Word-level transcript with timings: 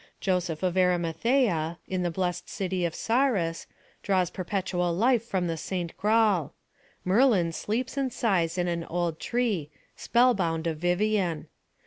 Joseph 0.19 0.63
of 0.63 0.73
Arimathæa, 0.73 1.77
in 1.87 2.01
the 2.01 2.09
blessed 2.09 2.49
city 2.49 2.85
of 2.85 2.95
Sarras, 2.95 3.67
draws 4.01 4.31
perpetual 4.31 4.91
life 4.95 5.23
from 5.23 5.45
the 5.45 5.57
Saint 5.57 5.95
Graal; 5.95 6.55
Merlin 7.05 7.51
sleeps 7.51 7.97
and 7.97 8.11
sighs 8.11 8.57
in 8.57 8.67
an 8.67 8.83
old 8.85 9.19
tree, 9.19 9.69
spell 9.95 10.33
bound 10.33 10.65
of 10.65 10.79
Vivien. 10.79 11.49